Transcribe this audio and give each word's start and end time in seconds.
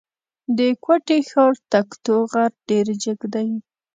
د 0.57 0.59
کوټي 0.83 1.19
ښار 1.29 1.53
تکتو 1.73 2.15
غر 2.31 2.51
ډېر 2.69 2.87
جګ 3.03 3.19
دی. 3.33 3.49